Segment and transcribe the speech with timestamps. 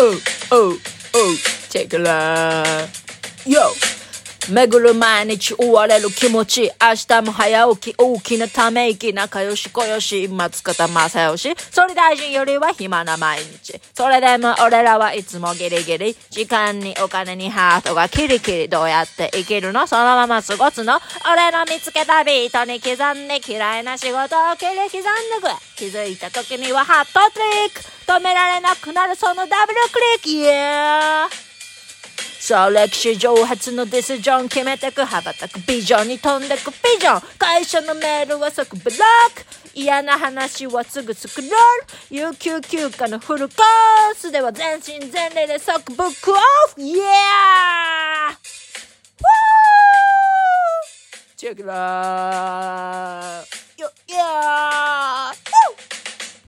[0.00, 0.78] おうおう
[1.68, 1.88] チェッ
[4.48, 4.68] クラー Yo!
[4.68, 13.80] 巡る毎日追われる気持ち明日も早起き大きなため息仲良し小よし松方正義総理大臣よりは暇な毎日。
[13.94, 19.86] それでも俺らはいつもギリギリ時間にお金にハートがキリキリどうやって生きるの？
[19.86, 20.98] そのまま過ごすの？
[21.30, 25.06] 俺の見つけたビートに刻んで嫌いな仕事を切り刻んで
[25.42, 27.80] く気づいた時にはハットトリック。
[28.06, 30.48] 止められなくなるそのダブルクリック。
[30.48, 31.47] Yeah!
[32.48, 37.22] さあ歴史上初のディスジョン決めてく羽ばたくビジョンに飛んでくビジョン。
[37.38, 38.98] 会社のメールは即ブロッ
[39.34, 39.44] ク。
[39.74, 41.50] 嫌な話はすぐスクロー
[42.10, 42.16] ル。
[42.16, 46.34] 有給休暇のフルコースでは全身全霊で即ブックオ
[46.74, 46.80] フ。
[46.80, 47.02] Yeah!
[51.36, 53.67] チェックラー。